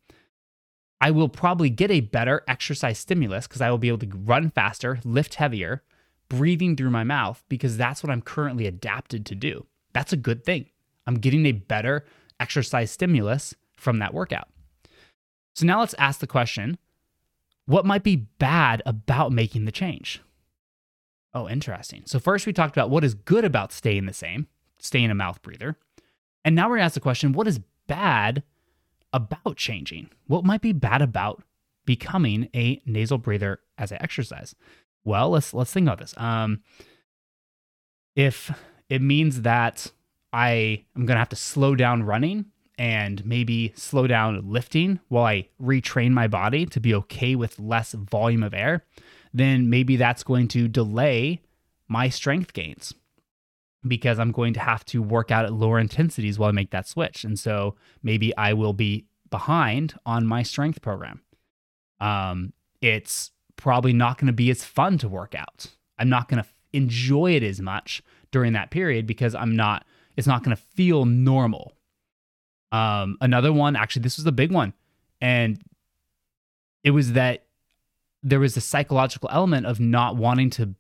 I 1.00 1.12
will 1.12 1.30
probably 1.30 1.70
get 1.70 1.92
a 1.92 2.02
better 2.02 2.44
exercise 2.48 2.98
stimulus 2.98 3.48
because 3.48 3.62
I 3.62 3.70
will 3.70 3.78
be 3.78 3.88
able 3.88 4.00
to 4.00 4.18
run 4.18 4.50
faster, 4.50 5.00
lift 5.04 5.36
heavier, 5.36 5.84
breathing 6.30 6.76
through 6.76 6.90
my 6.90 7.04
mouth 7.04 7.44
because 7.50 7.78
that's 7.78 8.04
what 8.04 8.12
I'm 8.12 8.22
currently 8.22 8.66
adapted 8.66 9.26
to 9.28 9.36
do. 9.36 9.66
That's 9.94 10.14
a 10.14 10.18
good 10.18 10.44
thing. 10.44 10.70
I'm 11.06 11.16
getting 11.16 11.46
a 11.46 11.52
better 11.52 12.06
exercise 12.40 12.92
stimulus 12.92 13.54
from 13.78 14.00
that 14.00 14.14
workout. 14.14 14.50
So 15.56 15.66
now 15.66 15.80
let's 15.80 15.96
ask 15.98 16.20
the 16.20 16.28
question 16.28 16.78
what 17.66 17.86
might 17.86 18.04
be 18.04 18.16
bad 18.16 18.82
about 18.86 19.32
making 19.32 19.66
the 19.66 19.72
change? 19.72 20.22
Oh, 21.34 21.50
interesting. 21.50 22.04
So, 22.06 22.18
first 22.18 22.46
we 22.46 22.54
talked 22.54 22.76
about 22.76 22.90
what 22.90 23.04
is 23.04 23.14
good 23.14 23.44
about 23.44 23.74
staying 23.74 24.06
the 24.06 24.14
same, 24.14 24.48
staying 24.80 25.12
a 25.12 25.16
mouth 25.16 25.42
breather. 25.42 25.76
And 26.46 26.56
now 26.56 26.70
we're 26.70 26.78
to 26.78 26.84
ask 26.84 26.94
the 26.94 27.02
question 27.02 27.34
what 27.34 27.48
is 27.48 27.60
bad 27.88 28.42
about 29.14 29.58
changing? 29.58 30.10
What 30.28 30.46
might 30.46 30.62
be 30.62 30.74
bad 30.74 31.02
about 31.02 31.44
becoming 31.86 32.50
a 32.56 32.82
nasal 32.86 33.18
breather 33.18 33.60
as 33.78 33.92
I 33.92 33.98
exercise? 33.98 34.56
Well, 35.04 35.30
let's 35.30 35.54
let's 35.54 35.72
think 35.72 35.88
about 35.88 36.00
this. 36.00 36.14
Um, 36.18 36.62
if 38.16 38.52
it 38.90 39.02
means 39.02 39.42
that 39.44 39.92
I 40.34 40.86
am 40.96 41.06
going 41.06 41.16
to 41.16 41.20
have 41.20 41.30
to 41.30 41.36
slow 41.36 41.76
down 41.76 42.04
running 42.04 42.46
and 42.78 43.26
maybe 43.26 43.74
slow 43.76 44.06
down 44.06 44.50
lifting 44.50 45.00
while 45.08 45.26
I 45.26 45.48
retrain 45.62 46.12
my 46.12 46.28
body 46.28 46.66
to 46.68 46.80
be 46.80 46.94
okay 46.94 47.36
with 47.36 47.60
less 47.60 47.94
volume 47.94 48.44
of 48.44 48.54
air, 48.54 48.84
then 49.34 49.70
maybe 49.70 49.96
that's 49.96 50.24
going 50.24 50.48
to 50.50 50.68
delay 50.68 51.42
my 51.88 52.10
strength 52.10 52.54
gains 52.54 52.94
because 53.86 54.20
I'm 54.20 54.32
going 54.32 54.54
to 54.54 54.60
have 54.60 54.86
to 54.86 55.02
work 55.02 55.32
out 55.32 55.46
at 55.46 55.54
lower 55.54 55.80
intensities 55.80 56.40
while 56.40 56.50
I 56.50 56.54
make 56.54 56.72
that 56.72 56.88
switch. 56.88 57.24
And 57.24 57.38
so 57.38 57.76
maybe 58.04 58.36
I 58.38 58.54
will 58.54 58.74
be 58.74 59.06
behind 59.30 59.96
on 60.06 60.26
my 60.26 60.44
strength 60.44 60.82
program. 60.82 61.22
Um, 62.00 62.54
it's 62.82 63.32
probably 63.56 63.94
not 63.94 64.18
going 64.18 64.28
to 64.28 64.34
be 64.34 64.50
as 64.50 64.64
fun 64.64 64.98
to 65.00 65.10
work 65.10 65.36
out. 65.36 65.68
I'm 65.98 66.10
not 66.10 66.30
going 66.30 66.44
to 66.44 66.50
enjoy 66.74 67.32
it 67.32 67.44
as 67.44 67.60
much 67.60 68.02
during 68.32 68.54
that 68.54 68.70
period 68.72 69.08
because 69.08 69.36
I'm 69.36 69.56
not, 69.56 69.86
it's 70.16 70.28
not 70.28 70.44
going 70.44 70.56
to 70.56 70.62
feel 70.62 71.06
normal. 71.06 71.74
Um, 72.72 73.18
another 73.22 73.54
one, 73.54 73.76
actually, 73.76 74.04
this 74.04 74.18
was 74.18 74.26
a 74.26 74.32
big 74.32 74.52
one. 74.52 74.74
And 75.22 75.62
it 76.84 76.92
was 76.92 77.14
that 77.14 77.46
there 78.24 78.40
was 78.40 78.58
a 78.58 78.62
psychological 78.62 79.30
element 79.32 79.66
of 79.66 79.80
not 79.80 80.16
wanting 80.16 80.50
to 80.52 80.76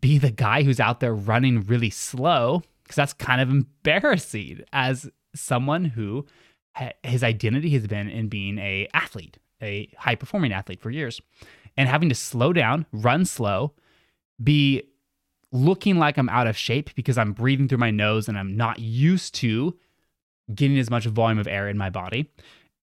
be 0.00 0.18
the 0.18 0.30
guy 0.30 0.62
who's 0.62 0.80
out 0.80 1.00
there 1.00 1.14
running 1.14 1.62
really 1.62 1.90
slow 1.90 2.62
because 2.82 2.96
that's 2.96 3.12
kind 3.12 3.40
of 3.40 3.50
embarrassing 3.50 4.62
as 4.72 5.10
someone 5.34 5.84
who 5.84 6.26
ha- 6.74 6.92
his 7.02 7.22
identity 7.22 7.70
has 7.70 7.86
been 7.86 8.08
in 8.08 8.28
being 8.28 8.58
a 8.58 8.88
athlete, 8.94 9.38
a 9.62 9.88
high 9.98 10.14
performing 10.14 10.52
athlete 10.52 10.80
for 10.80 10.90
years, 10.90 11.20
and 11.76 11.88
having 11.88 12.08
to 12.08 12.14
slow 12.14 12.52
down, 12.52 12.86
run 12.92 13.24
slow, 13.24 13.72
be 14.42 14.82
looking 15.52 15.98
like 15.98 16.18
I'm 16.18 16.28
out 16.28 16.46
of 16.46 16.56
shape 16.56 16.94
because 16.94 17.16
I'm 17.16 17.32
breathing 17.32 17.68
through 17.68 17.78
my 17.78 17.90
nose 17.90 18.28
and 18.28 18.36
I'm 18.36 18.56
not 18.56 18.80
used 18.80 19.34
to 19.36 19.78
getting 20.52 20.78
as 20.78 20.90
much 20.90 21.06
volume 21.06 21.38
of 21.38 21.46
air 21.46 21.68
in 21.68 21.78
my 21.78 21.90
body. 21.90 22.30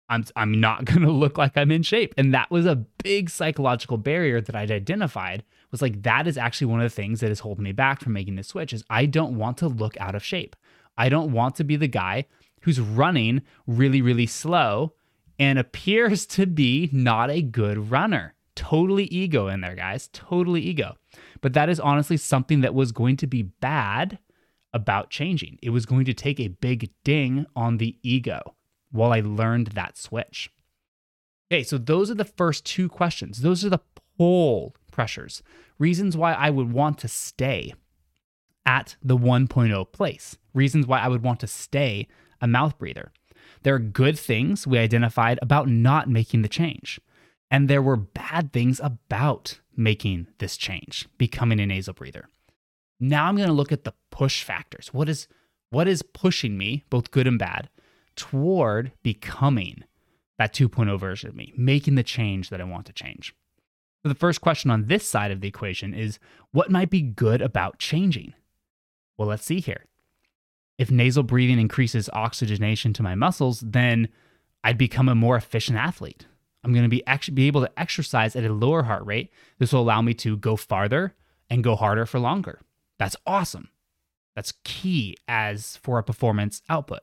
I'm 0.08 0.24
I'm 0.36 0.60
not 0.60 0.84
going 0.84 1.02
to 1.02 1.10
look 1.10 1.38
like 1.38 1.56
I'm 1.56 1.70
in 1.70 1.82
shape. 1.82 2.14
And 2.18 2.34
that 2.34 2.50
was 2.50 2.66
a 2.66 2.76
big 2.76 3.30
psychological 3.30 3.96
barrier 3.96 4.40
that 4.40 4.56
I'd 4.56 4.70
identified 4.70 5.44
was 5.70 5.82
like 5.82 6.02
that 6.02 6.26
is 6.26 6.38
actually 6.38 6.66
one 6.66 6.80
of 6.80 6.84
the 6.84 6.94
things 6.94 7.20
that 7.20 7.30
is 7.30 7.40
holding 7.40 7.64
me 7.64 7.72
back 7.72 8.00
from 8.00 8.12
making 8.12 8.36
this 8.36 8.48
switch 8.48 8.72
is 8.72 8.84
I 8.88 9.06
don't 9.06 9.36
want 9.36 9.58
to 9.58 9.68
look 9.68 9.96
out 10.00 10.14
of 10.14 10.24
shape. 10.24 10.56
I 10.96 11.08
don't 11.08 11.32
want 11.32 11.54
to 11.56 11.64
be 11.64 11.76
the 11.76 11.88
guy 11.88 12.26
who's 12.62 12.80
running 12.80 13.42
really 13.66 14.02
really 14.02 14.26
slow 14.26 14.94
and 15.38 15.58
appears 15.58 16.26
to 16.26 16.46
be 16.46 16.88
not 16.92 17.30
a 17.30 17.42
good 17.42 17.90
runner. 17.90 18.34
Totally 18.54 19.04
ego 19.04 19.46
in 19.46 19.60
there, 19.60 19.76
guys. 19.76 20.08
Totally 20.12 20.60
ego. 20.62 20.96
But 21.40 21.52
that 21.52 21.68
is 21.68 21.78
honestly 21.78 22.16
something 22.16 22.60
that 22.62 22.74
was 22.74 22.90
going 22.90 23.16
to 23.18 23.26
be 23.26 23.42
bad 23.42 24.18
about 24.72 25.10
changing. 25.10 25.58
It 25.62 25.70
was 25.70 25.86
going 25.86 26.04
to 26.06 26.14
take 26.14 26.40
a 26.40 26.48
big 26.48 26.90
ding 27.04 27.46
on 27.54 27.78
the 27.78 27.96
ego 28.02 28.56
while 28.90 29.12
I 29.12 29.20
learned 29.20 29.68
that 29.68 29.96
switch. 29.96 30.50
Okay, 31.50 31.62
so 31.62 31.78
those 31.78 32.10
are 32.10 32.14
the 32.14 32.24
first 32.24 32.66
two 32.66 32.88
questions. 32.88 33.40
Those 33.40 33.64
are 33.64 33.70
the 33.70 33.80
pull 34.18 34.74
pressures, 34.98 35.44
reasons 35.78 36.16
why 36.16 36.32
I 36.32 36.50
would 36.50 36.72
want 36.72 36.98
to 36.98 37.06
stay 37.06 37.72
at 38.66 38.96
the 39.00 39.16
1.0 39.16 39.92
place, 39.92 40.36
reasons 40.52 40.88
why 40.88 40.98
I 40.98 41.06
would 41.06 41.22
want 41.22 41.38
to 41.38 41.46
stay 41.46 42.08
a 42.40 42.48
mouth 42.48 42.76
breather. 42.78 43.12
There 43.62 43.76
are 43.76 43.78
good 43.78 44.18
things 44.18 44.66
we 44.66 44.76
identified 44.76 45.38
about 45.40 45.68
not 45.68 46.08
making 46.08 46.42
the 46.42 46.48
change. 46.48 47.00
And 47.48 47.68
there 47.68 47.80
were 47.80 47.96
bad 47.96 48.52
things 48.52 48.80
about 48.82 49.60
making 49.76 50.26
this 50.38 50.56
change, 50.56 51.06
becoming 51.16 51.60
a 51.60 51.66
nasal 51.66 51.94
breather. 51.94 52.28
Now 52.98 53.26
I'm 53.26 53.36
going 53.36 53.46
to 53.46 53.54
look 53.54 53.70
at 53.70 53.84
the 53.84 53.94
push 54.10 54.42
factors. 54.42 54.92
What 54.92 55.08
is 55.08 55.28
what 55.70 55.86
is 55.86 56.02
pushing 56.02 56.58
me, 56.58 56.82
both 56.90 57.12
good 57.12 57.28
and 57.28 57.38
bad, 57.38 57.70
toward 58.16 58.90
becoming 59.04 59.84
that 60.38 60.52
2.0 60.52 60.98
version 60.98 61.28
of 61.28 61.36
me, 61.36 61.52
making 61.56 61.94
the 61.94 62.02
change 62.02 62.50
that 62.50 62.60
I 62.60 62.64
want 62.64 62.86
to 62.86 62.92
change. 62.92 63.32
The 64.04 64.14
first 64.14 64.40
question 64.40 64.70
on 64.70 64.86
this 64.86 65.06
side 65.06 65.30
of 65.30 65.40
the 65.40 65.48
equation 65.48 65.92
is 65.92 66.18
what 66.52 66.70
might 66.70 66.90
be 66.90 67.02
good 67.02 67.42
about 67.42 67.78
changing? 67.78 68.34
Well, 69.16 69.28
let's 69.28 69.44
see 69.44 69.60
here. 69.60 69.84
If 70.78 70.90
nasal 70.90 71.24
breathing 71.24 71.58
increases 71.58 72.08
oxygenation 72.12 72.92
to 72.94 73.02
my 73.02 73.14
muscles, 73.16 73.60
then 73.60 74.08
I'd 74.62 74.78
become 74.78 75.08
a 75.08 75.14
more 75.14 75.36
efficient 75.36 75.76
athlete. 75.76 76.26
I'm 76.62 76.72
going 76.72 76.84
to 76.84 76.88
be 76.88 77.02
be 77.32 77.46
able 77.46 77.62
to 77.62 77.80
exercise 77.80 78.36
at 78.36 78.44
a 78.44 78.52
lower 78.52 78.84
heart 78.84 79.04
rate. 79.04 79.32
This 79.58 79.72
will 79.72 79.80
allow 79.80 80.02
me 80.02 80.14
to 80.14 80.36
go 80.36 80.56
farther 80.56 81.14
and 81.50 81.64
go 81.64 81.74
harder 81.74 82.06
for 82.06 82.18
longer. 82.18 82.60
That's 82.98 83.16
awesome. 83.26 83.70
That's 84.34 84.54
key 84.64 85.16
as 85.26 85.76
for 85.78 85.98
a 85.98 86.04
performance 86.04 86.62
output. 86.68 87.00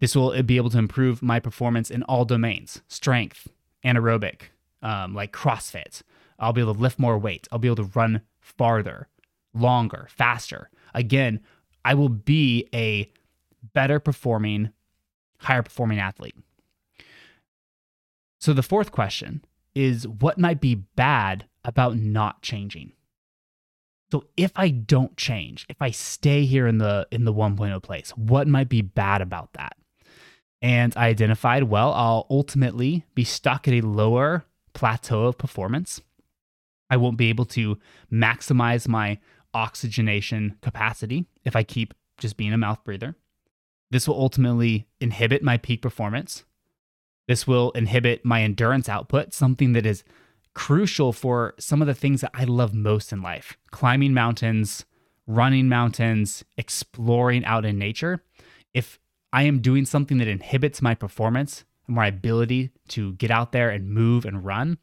This 0.00 0.16
will 0.16 0.30
uh, 0.30 0.42
be 0.42 0.56
able 0.56 0.70
to 0.70 0.78
improve 0.78 1.22
my 1.22 1.40
performance 1.40 1.90
in 1.90 2.02
all 2.04 2.24
domains 2.24 2.82
strength, 2.88 3.48
anaerobic, 3.84 4.50
um, 4.82 5.14
like 5.14 5.32
CrossFit. 5.32 6.02
I'll 6.38 6.52
be 6.52 6.60
able 6.60 6.74
to 6.74 6.80
lift 6.80 6.98
more 6.98 7.18
weight. 7.18 7.48
I'll 7.50 7.58
be 7.58 7.68
able 7.68 7.84
to 7.84 7.90
run 7.94 8.22
farther, 8.40 9.08
longer, 9.54 10.06
faster. 10.10 10.70
Again, 10.94 11.40
I 11.84 11.94
will 11.94 12.08
be 12.08 12.68
a 12.74 13.10
better 13.74 13.98
performing, 13.98 14.70
higher 15.38 15.62
performing 15.62 15.98
athlete. 15.98 16.36
So 18.40 18.52
the 18.52 18.62
fourth 18.62 18.92
question 18.92 19.44
is 19.74 20.06
what 20.06 20.38
might 20.38 20.60
be 20.60 20.74
bad 20.74 21.46
about 21.64 21.96
not 21.96 22.42
changing? 22.42 22.92
So 24.10 24.24
if 24.36 24.52
I 24.56 24.70
don't 24.70 25.16
change, 25.16 25.66
if 25.68 25.82
I 25.82 25.90
stay 25.90 26.46
here 26.46 26.66
in 26.66 26.78
the 26.78 27.06
in 27.10 27.24
the 27.24 27.34
1.0 27.34 27.82
place, 27.82 28.10
what 28.10 28.48
might 28.48 28.68
be 28.68 28.80
bad 28.80 29.20
about 29.20 29.52
that? 29.54 29.76
And 30.62 30.92
I 30.96 31.08
identified, 31.08 31.64
well, 31.64 31.92
I'll 31.92 32.26
ultimately 32.30 33.04
be 33.14 33.24
stuck 33.24 33.68
at 33.68 33.74
a 33.74 33.80
lower 33.80 34.44
plateau 34.72 35.24
of 35.24 35.38
performance. 35.38 36.00
I 36.90 36.96
won't 36.96 37.18
be 37.18 37.28
able 37.28 37.44
to 37.46 37.78
maximize 38.12 38.88
my 38.88 39.18
oxygenation 39.54 40.56
capacity 40.62 41.26
if 41.44 41.56
I 41.56 41.62
keep 41.62 41.94
just 42.18 42.36
being 42.36 42.52
a 42.52 42.58
mouth 42.58 42.82
breather. 42.84 43.16
This 43.90 44.06
will 44.06 44.20
ultimately 44.20 44.86
inhibit 45.00 45.42
my 45.42 45.56
peak 45.56 45.82
performance. 45.82 46.44
This 47.26 47.46
will 47.46 47.70
inhibit 47.72 48.24
my 48.24 48.42
endurance 48.42 48.88
output, 48.88 49.32
something 49.32 49.72
that 49.72 49.86
is 49.86 50.04
crucial 50.54 51.12
for 51.12 51.54
some 51.58 51.80
of 51.80 51.86
the 51.86 51.94
things 51.94 52.20
that 52.20 52.32
I 52.34 52.44
love 52.44 52.74
most 52.74 53.12
in 53.12 53.22
life 53.22 53.56
climbing 53.70 54.12
mountains, 54.12 54.84
running 55.26 55.68
mountains, 55.68 56.44
exploring 56.56 57.44
out 57.44 57.64
in 57.64 57.78
nature. 57.78 58.24
If 58.74 58.98
I 59.32 59.42
am 59.42 59.60
doing 59.60 59.84
something 59.84 60.18
that 60.18 60.28
inhibits 60.28 60.82
my 60.82 60.94
performance 60.94 61.64
my 61.88 62.06
ability 62.06 62.70
to 62.88 63.14
get 63.14 63.30
out 63.30 63.52
there 63.52 63.70
and 63.70 63.90
move 63.90 64.24
and 64.24 64.44
run, 64.44 64.78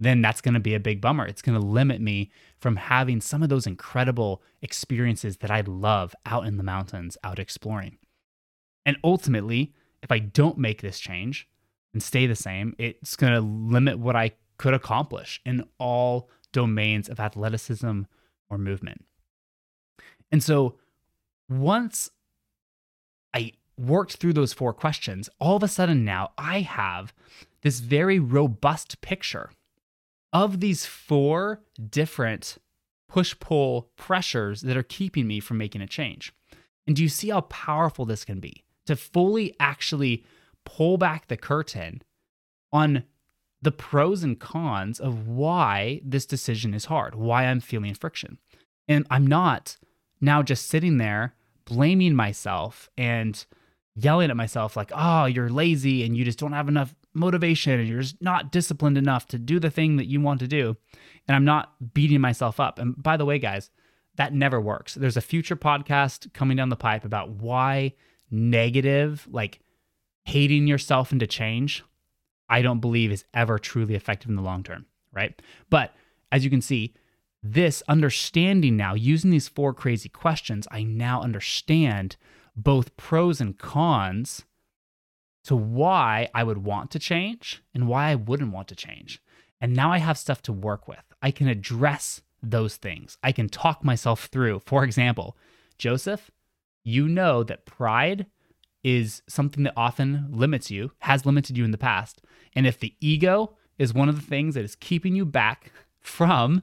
then 0.00 0.20
that's 0.20 0.40
going 0.40 0.54
to 0.54 0.60
be 0.60 0.74
a 0.74 0.80
big 0.80 1.00
bummer. 1.00 1.26
It's 1.26 1.42
going 1.42 1.58
to 1.58 1.66
limit 1.66 2.00
me 2.00 2.30
from 2.60 2.76
having 2.76 3.20
some 3.20 3.42
of 3.42 3.48
those 3.48 3.66
incredible 3.66 4.42
experiences 4.62 5.38
that 5.38 5.50
I 5.50 5.62
love 5.62 6.14
out 6.26 6.46
in 6.46 6.56
the 6.56 6.62
mountains, 6.62 7.16
out 7.24 7.38
exploring. 7.38 7.98
And 8.84 8.96
ultimately, 9.02 9.74
if 10.02 10.12
I 10.12 10.18
don't 10.18 10.58
make 10.58 10.82
this 10.82 10.98
change 11.00 11.48
and 11.92 12.02
stay 12.02 12.26
the 12.26 12.36
same, 12.36 12.74
it's 12.78 13.16
going 13.16 13.32
to 13.32 13.40
limit 13.40 13.98
what 13.98 14.16
I 14.16 14.32
could 14.56 14.74
accomplish 14.74 15.40
in 15.44 15.64
all 15.78 16.30
domains 16.52 17.08
of 17.08 17.20
athleticism 17.20 18.02
or 18.50 18.58
movement. 18.58 19.04
And 20.30 20.42
so 20.42 20.76
once 21.48 22.10
I 23.34 23.52
worked 23.78 24.16
through 24.16 24.32
those 24.32 24.52
four 24.52 24.72
questions, 24.72 25.28
all 25.38 25.56
of 25.56 25.62
a 25.62 25.68
sudden 25.68 26.04
now 26.04 26.32
I 26.36 26.60
have 26.60 27.12
this 27.62 27.80
very 27.80 28.18
robust 28.18 29.00
picture 29.00 29.50
of 30.32 30.60
these 30.60 30.84
four 30.84 31.62
different 31.90 32.58
push 33.08 33.34
pull 33.40 33.90
pressures 33.96 34.60
that 34.62 34.76
are 34.76 34.82
keeping 34.82 35.26
me 35.26 35.40
from 35.40 35.58
making 35.58 35.80
a 35.80 35.86
change. 35.86 36.32
And 36.86 36.94
do 36.96 37.02
you 37.02 37.08
see 37.08 37.30
how 37.30 37.42
powerful 37.42 38.04
this 38.04 38.24
can 38.24 38.40
be 38.40 38.64
to 38.86 38.96
fully 38.96 39.54
actually 39.60 40.24
pull 40.64 40.98
back 40.98 41.28
the 41.28 41.36
curtain 41.36 42.02
on 42.72 43.04
the 43.60 43.72
pros 43.72 44.22
and 44.22 44.38
cons 44.38 45.00
of 45.00 45.26
why 45.26 46.00
this 46.04 46.26
decision 46.26 46.74
is 46.74 46.86
hard, 46.86 47.14
why 47.14 47.44
I'm 47.44 47.60
feeling 47.60 47.94
friction. 47.94 48.38
And 48.86 49.06
I'm 49.10 49.26
not 49.26 49.76
now 50.20 50.42
just 50.42 50.68
sitting 50.68 50.98
there 50.98 51.34
blaming 51.64 52.14
myself 52.14 52.88
and 52.96 53.44
yelling 54.00 54.30
at 54.30 54.36
myself 54.36 54.76
like, 54.76 54.92
oh, 54.94 55.24
you're 55.26 55.48
lazy 55.48 56.04
and 56.04 56.16
you 56.16 56.24
just 56.24 56.38
don't 56.38 56.52
have 56.52 56.68
enough 56.68 56.94
motivation 57.14 57.78
and 57.78 57.88
you're 57.88 58.02
just 58.02 58.20
not 58.22 58.52
disciplined 58.52 58.98
enough 58.98 59.26
to 59.28 59.38
do 59.38 59.58
the 59.58 59.70
thing 59.70 59.96
that 59.96 60.06
you 60.06 60.20
want 60.20 60.40
to 60.40 60.46
do. 60.46 60.76
And 61.26 61.34
I'm 61.34 61.44
not 61.44 61.94
beating 61.94 62.20
myself 62.20 62.60
up. 62.60 62.78
And 62.78 63.00
by 63.02 63.16
the 63.16 63.24
way, 63.24 63.38
guys, 63.38 63.70
that 64.16 64.32
never 64.32 64.60
works. 64.60 64.94
There's 64.94 65.16
a 65.16 65.22
future 65.22 65.56
podcast 65.56 66.32
coming 66.32 66.56
down 66.56 66.68
the 66.68 66.76
pipe 66.76 67.04
about 67.04 67.30
why 67.30 67.94
negative, 68.30 69.26
like 69.30 69.60
hating 70.24 70.66
yourself 70.66 71.12
into 71.12 71.26
change, 71.26 71.84
I 72.48 72.62
don't 72.62 72.80
believe 72.80 73.12
is 73.12 73.24
ever 73.34 73.58
truly 73.58 73.94
effective 73.94 74.28
in 74.28 74.36
the 74.36 74.42
long 74.42 74.62
term, 74.62 74.86
right? 75.12 75.40
But 75.70 75.94
as 76.32 76.44
you 76.44 76.50
can 76.50 76.60
see, 76.60 76.94
this 77.42 77.82
understanding 77.88 78.76
now, 78.76 78.94
using 78.94 79.30
these 79.30 79.48
four 79.48 79.72
crazy 79.72 80.08
questions, 80.08 80.66
I 80.70 80.82
now 80.82 81.22
understand 81.22 82.16
both 82.58 82.96
pros 82.96 83.40
and 83.40 83.56
cons 83.56 84.44
to 85.44 85.56
why 85.56 86.28
I 86.34 86.44
would 86.44 86.58
want 86.58 86.90
to 86.90 86.98
change 86.98 87.62
and 87.72 87.88
why 87.88 88.10
I 88.10 88.16
wouldn't 88.16 88.52
want 88.52 88.68
to 88.68 88.74
change. 88.74 89.22
And 89.60 89.74
now 89.74 89.92
I 89.92 89.98
have 89.98 90.18
stuff 90.18 90.42
to 90.42 90.52
work 90.52 90.86
with. 90.86 91.02
I 91.22 91.30
can 91.30 91.48
address 91.48 92.20
those 92.42 92.76
things. 92.76 93.16
I 93.22 93.32
can 93.32 93.48
talk 93.48 93.84
myself 93.84 94.26
through. 94.26 94.60
For 94.66 94.84
example, 94.84 95.36
Joseph, 95.78 96.30
you 96.84 97.08
know 97.08 97.42
that 97.44 97.66
pride 97.66 98.26
is 98.84 99.22
something 99.28 99.64
that 99.64 99.74
often 99.76 100.26
limits 100.30 100.70
you, 100.70 100.92
has 101.00 101.26
limited 101.26 101.56
you 101.56 101.64
in 101.64 101.70
the 101.70 101.78
past. 101.78 102.22
And 102.54 102.66
if 102.66 102.78
the 102.78 102.94
ego 103.00 103.56
is 103.78 103.94
one 103.94 104.08
of 104.08 104.16
the 104.16 104.26
things 104.26 104.54
that 104.54 104.64
is 104.64 104.76
keeping 104.76 105.14
you 105.14 105.24
back 105.24 105.72
from 106.00 106.62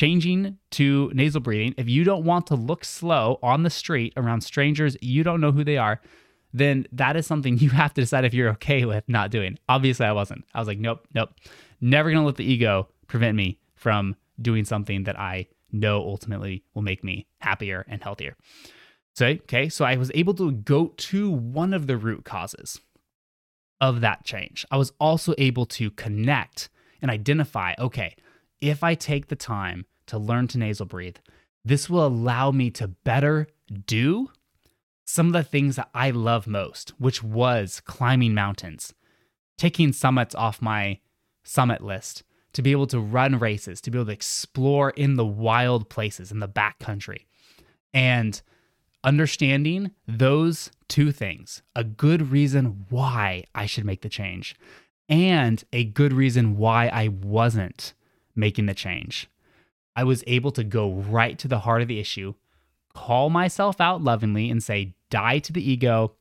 changing 0.00 0.56
to 0.70 1.10
nasal 1.12 1.42
breathing, 1.42 1.74
if 1.76 1.86
you 1.86 2.04
don't 2.04 2.24
want 2.24 2.46
to 2.46 2.54
look 2.54 2.86
slow 2.86 3.38
on 3.42 3.64
the 3.64 3.68
street 3.68 4.14
around 4.16 4.40
strangers, 4.40 4.96
you 5.02 5.22
don't 5.22 5.42
know 5.42 5.52
who 5.52 5.62
they 5.62 5.76
are, 5.76 6.00
then 6.54 6.86
that 6.90 7.16
is 7.16 7.26
something 7.26 7.58
you 7.58 7.68
have 7.68 7.92
to 7.92 8.00
decide 8.00 8.24
if 8.24 8.32
you're 8.32 8.48
okay 8.48 8.86
with 8.86 9.06
not 9.08 9.30
doing. 9.30 9.58
Obviously, 9.68 10.06
I 10.06 10.12
wasn't. 10.12 10.46
I 10.54 10.58
was 10.58 10.68
like, 10.68 10.78
nope, 10.78 11.06
nope. 11.12 11.28
Never 11.82 12.10
to 12.10 12.20
let 12.22 12.36
the 12.36 12.50
ego 12.50 12.88
prevent 13.08 13.36
me 13.36 13.58
from 13.74 14.16
doing 14.40 14.64
something 14.64 15.04
that 15.04 15.18
I 15.18 15.48
know 15.70 15.98
ultimately 15.98 16.64
will 16.72 16.80
make 16.80 17.04
me 17.04 17.26
happier 17.40 17.84
and 17.86 18.02
healthier. 18.02 18.38
So, 19.14 19.26
okay, 19.26 19.68
so 19.68 19.84
I 19.84 19.96
was 19.96 20.10
able 20.14 20.32
to 20.34 20.50
go 20.50 20.94
to 20.96 21.30
one 21.30 21.74
of 21.74 21.88
the 21.88 21.98
root 21.98 22.24
causes 22.24 22.80
of 23.82 24.00
that 24.00 24.24
change. 24.24 24.64
I 24.70 24.78
was 24.78 24.94
also 24.98 25.34
able 25.36 25.66
to 25.66 25.90
connect 25.90 26.70
and 27.02 27.10
identify 27.10 27.74
okay, 27.78 28.14
if 28.60 28.82
I 28.82 28.94
take 28.94 29.28
the 29.28 29.36
time 29.36 29.86
to 30.06 30.18
learn 30.18 30.48
to 30.48 30.58
nasal 30.58 30.86
breathe, 30.86 31.16
this 31.64 31.88
will 31.88 32.06
allow 32.06 32.50
me 32.50 32.70
to 32.70 32.88
better 32.88 33.46
do 33.86 34.30
some 35.04 35.28
of 35.28 35.32
the 35.32 35.42
things 35.42 35.76
that 35.76 35.90
I 35.94 36.10
love 36.10 36.46
most, 36.46 36.90
which 36.98 37.22
was 37.22 37.80
climbing 37.80 38.34
mountains, 38.34 38.94
taking 39.58 39.92
summits 39.92 40.34
off 40.34 40.62
my 40.62 41.00
summit 41.42 41.82
list, 41.82 42.22
to 42.52 42.62
be 42.62 42.72
able 42.72 42.86
to 42.88 43.00
run 43.00 43.38
races, 43.38 43.80
to 43.80 43.90
be 43.90 43.98
able 43.98 44.06
to 44.06 44.12
explore 44.12 44.90
in 44.90 45.14
the 45.14 45.26
wild 45.26 45.88
places 45.88 46.32
in 46.32 46.40
the 46.40 46.48
backcountry. 46.48 47.26
And 47.94 48.40
understanding 49.02 49.92
those 50.06 50.70
two 50.88 51.12
things 51.12 51.62
a 51.74 51.84
good 51.84 52.30
reason 52.30 52.86
why 52.88 53.44
I 53.54 53.66
should 53.66 53.84
make 53.84 54.02
the 54.02 54.08
change, 54.08 54.54
and 55.08 55.62
a 55.72 55.84
good 55.84 56.12
reason 56.12 56.56
why 56.56 56.88
I 56.88 57.08
wasn't 57.08 57.94
making 58.34 58.66
the 58.66 58.74
change. 58.74 59.28
I 59.96 60.04
was 60.04 60.24
able 60.26 60.50
to 60.52 60.64
go 60.64 60.92
right 60.92 61.38
to 61.38 61.48
the 61.48 61.60
heart 61.60 61.82
of 61.82 61.88
the 61.88 61.98
issue, 61.98 62.34
call 62.94 63.30
myself 63.30 63.80
out 63.80 64.02
lovingly, 64.02 64.50
and 64.50 64.62
say, 64.62 64.94
die 65.10 65.38
to 65.40 65.52
the 65.52 65.68
ego. 65.68 66.14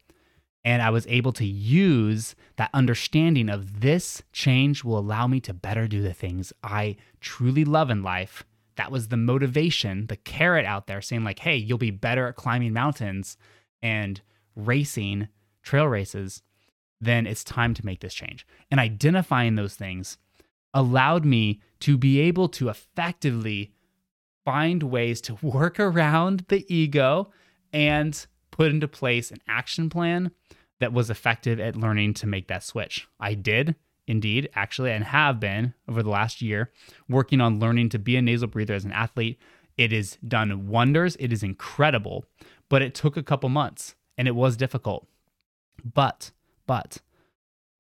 And 0.65 0.81
I 0.81 0.89
was 0.89 1.07
able 1.07 1.31
to 1.33 1.45
use 1.45 2.35
that 2.57 2.69
understanding 2.73 3.49
of 3.49 3.79
this 3.79 4.21
change 4.33 4.83
will 4.83 4.97
allow 4.99 5.27
me 5.27 5.39
to 5.41 5.53
better 5.53 5.87
do 5.87 6.01
the 6.01 6.13
things 6.13 6.51
I 6.63 6.97
truly 7.21 7.63
love 7.63 7.89
in 7.89 8.03
life 8.03 8.43
that 8.79 8.93
was 8.93 9.09
the 9.09 9.17
motivation, 9.17 10.07
the 10.07 10.15
carrot 10.15 10.65
out 10.65 10.87
there 10.87 11.01
saying, 11.01 11.25
like, 11.25 11.39
hey, 11.39 11.57
you'll 11.57 11.77
be 11.77 11.91
better 11.91 12.27
at 12.27 12.37
climbing 12.37 12.71
mountains 12.71 13.35
and 13.81 14.21
racing 14.55 15.27
trail 15.63 15.85
races, 15.85 16.41
then 17.01 17.27
it's 17.27 17.43
time 17.43 17.73
to 17.73 17.85
make 17.85 17.99
this 17.99 18.13
change. 18.13 18.47
And 18.71 18.79
identifying 18.79 19.55
those 19.55 19.75
things 19.75 20.17
allowed 20.73 21.25
me 21.25 21.62
to 21.82 21.97
be 21.97 22.19
able 22.19 22.47
to 22.49 22.69
effectively 22.69 23.73
find 24.45 24.84
ways 24.84 25.21
to 25.21 25.36
work 25.41 25.79
around 25.79 26.45
the 26.49 26.65
ego 26.73 27.32
and 27.71 28.25
put 28.51 28.71
into 28.71 28.88
place 28.88 29.32
an 29.32 29.39
action 29.47 29.89
plan 29.89 30.32
that 30.79 30.93
was 30.93 31.10
effective 31.10 31.60
at 31.60 31.75
learning 31.75 32.13
to 32.13 32.27
make 32.27 32.47
that 32.47 32.63
switch. 32.63 33.08
I 33.19 33.34
did 33.34 33.75
indeed, 34.10 34.49
actually, 34.55 34.91
and 34.91 35.03
have 35.03 35.39
been 35.39 35.73
over 35.88 36.01
the 36.01 36.10
last 36.10 36.41
year, 36.41 36.71
working 37.08 37.39
on 37.39 37.60
learning 37.60 37.89
to 37.89 37.99
be 37.99 38.15
a 38.15 38.21
nasal 38.21 38.47
breather 38.47 38.73
as 38.73 38.84
an 38.84 38.91
athlete. 38.91 39.39
It 39.77 39.91
has 39.91 40.17
done 40.27 40.67
wonders. 40.67 41.15
It 41.19 41.32
is 41.32 41.43
incredible, 41.43 42.25
but 42.69 42.82
it 42.82 42.95
took 42.95 43.15
a 43.15 43.23
couple 43.23 43.49
months 43.49 43.95
and 44.17 44.27
it 44.27 44.36
was 44.36 44.58
difficult. 44.58 45.08
But, 45.93 46.32
but, 46.65 46.97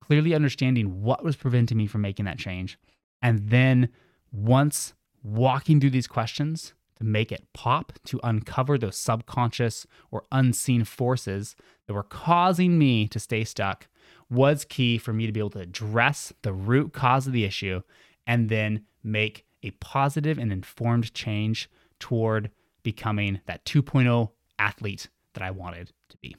clearly 0.09 0.33
understanding 0.33 1.03
what 1.03 1.23
was 1.23 1.35
preventing 1.35 1.77
me 1.77 1.85
from 1.85 2.01
making 2.01 2.25
that 2.25 2.39
change. 2.39 2.79
And 3.21 3.49
then 3.49 3.89
once 4.31 4.95
walking 5.21 5.79
through 5.79 5.91
these 5.91 6.07
questions 6.07 6.73
to 6.95 7.03
make 7.03 7.31
it 7.31 7.45
pop, 7.53 7.93
to 8.05 8.19
uncover 8.23 8.79
those 8.79 8.97
subconscious 8.97 9.85
or 10.09 10.23
unseen 10.31 10.83
forces 10.83 11.55
that 11.85 11.93
were 11.93 12.01
causing 12.01 12.79
me 12.79 13.07
to 13.07 13.19
stay 13.19 13.43
stuck, 13.43 13.87
was 14.31 14.65
key 14.65 14.97
for 14.97 15.13
me 15.13 15.27
to 15.27 15.31
be 15.31 15.39
able 15.39 15.51
to 15.51 15.59
address 15.59 16.33
the 16.41 16.53
root 16.53 16.91
cause 16.91 17.27
of 17.27 17.33
the 17.33 17.45
issue 17.45 17.81
and 18.25 18.49
then 18.49 18.83
make 19.03 19.45
a 19.61 19.69
positive 19.71 20.39
and 20.39 20.51
informed 20.51 21.13
change 21.13 21.69
toward 21.99 22.49
becoming 22.81 23.41
that 23.45 23.63
2.0 23.65 24.31
athlete 24.57 25.07
that 25.33 25.43
I 25.43 25.51
wanted 25.51 25.91
to 26.09 26.17
be. 26.17 26.35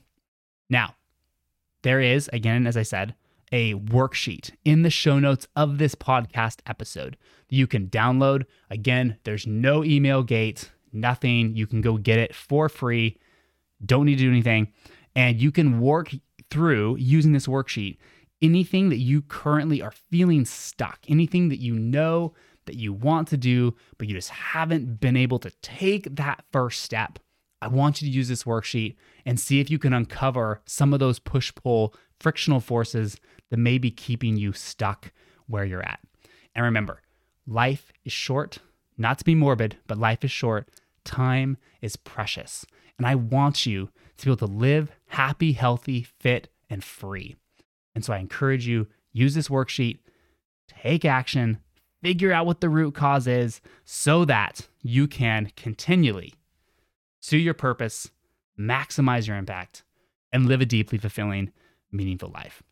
Now, 0.68 0.96
there 1.82 2.00
is, 2.00 2.28
again, 2.32 2.66
as 2.66 2.76
I 2.76 2.82
said, 2.82 3.14
a 3.52 3.74
worksheet 3.74 4.50
in 4.64 4.82
the 4.82 4.90
show 4.90 5.18
notes 5.18 5.46
of 5.56 5.78
this 5.78 5.94
podcast 5.94 6.58
episode 6.66 7.16
that 7.48 7.56
you 7.56 7.66
can 7.66 7.88
download. 7.88 8.44
Again, 8.70 9.16
there's 9.24 9.46
no 9.46 9.84
email 9.84 10.22
gate, 10.22 10.70
nothing. 10.92 11.56
You 11.56 11.66
can 11.66 11.80
go 11.80 11.96
get 11.96 12.18
it 12.18 12.34
for 12.34 12.68
free. 12.68 13.18
Don't 13.84 14.06
need 14.06 14.18
to 14.18 14.24
do 14.24 14.30
anything. 14.30 14.68
And 15.16 15.40
you 15.40 15.50
can 15.50 15.80
work 15.80 16.12
through 16.50 16.96
using 16.96 17.32
this 17.32 17.46
worksheet 17.46 17.98
anything 18.42 18.88
that 18.88 18.98
you 18.98 19.22
currently 19.22 19.82
are 19.82 19.92
feeling 20.10 20.44
stuck, 20.44 21.00
anything 21.08 21.48
that 21.50 21.60
you 21.60 21.74
know 21.74 22.32
that 22.66 22.76
you 22.76 22.92
want 22.92 23.28
to 23.28 23.36
do, 23.36 23.74
but 23.98 24.08
you 24.08 24.14
just 24.14 24.30
haven't 24.30 25.00
been 25.00 25.16
able 25.16 25.38
to 25.38 25.50
take 25.62 26.14
that 26.16 26.44
first 26.52 26.82
step. 26.82 27.18
I 27.62 27.68
want 27.68 28.00
you 28.00 28.08
to 28.08 28.14
use 28.14 28.28
this 28.28 28.44
worksheet 28.44 28.96
and 29.26 29.38
see 29.38 29.60
if 29.60 29.70
you 29.70 29.78
can 29.78 29.92
uncover 29.92 30.62
some 30.64 30.92
of 30.92 31.00
those 31.00 31.18
push 31.18 31.54
pull 31.54 31.94
frictional 32.18 32.60
forces 32.60 33.18
that 33.50 33.58
may 33.58 33.78
be 33.78 33.90
keeping 33.90 34.36
you 34.36 34.52
stuck 34.52 35.12
where 35.46 35.64
you're 35.64 35.82
at. 35.82 36.00
And 36.54 36.64
remember, 36.64 37.02
life 37.46 37.92
is 38.04 38.12
short, 38.12 38.58
not 38.96 39.18
to 39.18 39.24
be 39.24 39.34
morbid, 39.34 39.76
but 39.86 39.98
life 39.98 40.24
is 40.24 40.30
short. 40.30 40.68
Time 41.04 41.56
is 41.80 41.96
precious. 41.96 42.64
And 42.98 43.06
I 43.06 43.14
want 43.14 43.66
you 43.66 43.88
to 44.18 44.24
be 44.24 44.30
able 44.30 44.46
to 44.46 44.52
live 44.52 44.90
happy, 45.06 45.52
healthy, 45.52 46.02
fit, 46.02 46.48
and 46.68 46.84
free. 46.84 47.36
And 47.94 48.04
so 48.04 48.12
I 48.12 48.18
encourage 48.18 48.66
you 48.66 48.86
use 49.12 49.34
this 49.34 49.48
worksheet, 49.48 49.98
take 50.68 51.04
action, 51.04 51.58
figure 52.02 52.32
out 52.32 52.46
what 52.46 52.60
the 52.60 52.68
root 52.68 52.94
cause 52.94 53.26
is 53.26 53.60
so 53.84 54.24
that 54.24 54.68
you 54.82 55.06
can 55.06 55.50
continually 55.56 56.34
pursue 57.20 57.38
your 57.38 57.54
purpose, 57.54 58.10
maximize 58.58 59.26
your 59.26 59.36
impact, 59.36 59.82
and 60.32 60.46
live 60.46 60.60
a 60.60 60.66
deeply 60.66 60.98
fulfilling, 60.98 61.52
meaningful 61.92 62.30
life. 62.30 62.62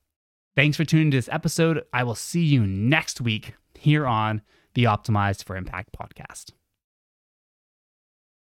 Thanks 0.58 0.76
for 0.76 0.84
tuning 0.84 1.12
to 1.12 1.16
this 1.16 1.28
episode. 1.30 1.84
I 1.92 2.02
will 2.02 2.16
see 2.16 2.42
you 2.42 2.66
next 2.66 3.20
week 3.20 3.54
here 3.78 4.08
on 4.08 4.42
the 4.74 4.82
Optimized 4.82 5.44
for 5.44 5.56
Impact 5.56 5.90
podcast. 5.96 6.50